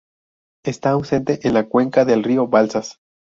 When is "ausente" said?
0.89-1.47